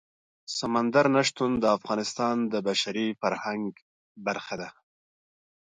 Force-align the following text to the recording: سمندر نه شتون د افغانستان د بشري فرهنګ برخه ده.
سمندر 0.57 1.05
نه 1.15 1.21
شتون 1.29 1.51
د 1.59 1.65
افغانستان 1.77 2.35
د 2.51 2.53
بشري 2.67 3.07
فرهنګ 3.21 3.67
برخه 4.25 4.55
ده. 4.61 4.69